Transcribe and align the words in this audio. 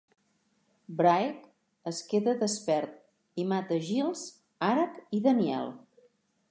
Bryagh 1.01 1.43
es 1.93 1.99
queda 2.13 2.35
despert 2.39 3.43
i 3.45 3.49
mata 3.53 3.81
Giles, 3.91 4.27
Aragh 4.71 5.01
i 5.19 5.23
Danielle. 5.29 5.75